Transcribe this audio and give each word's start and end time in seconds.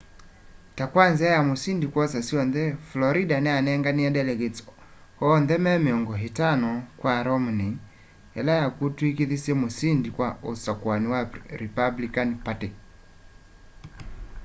ta 0.75 0.85
kwa 0.91 1.05
nzia 1.11 1.31
ya 1.35 1.43
musindi 1.49 1.85
kwosa 1.93 2.19
syonthe 2.27 2.63
florida 2.89 3.35
niyanenganie 3.41 4.09
delegates 4.17 4.59
oonthe 5.23 5.55
me 5.63 5.71
miongo 5.85 6.13
itano 6.27 6.69
kwa 6.99 7.13
romney 7.27 7.73
ila 8.39 8.53
yakutwikithisye 8.61 9.53
musĩndi 9.61 10.09
wa 10.19 10.29
usakũani 10.51 11.07
wa 11.13 11.21
republican 11.63 12.29
party 12.45 12.69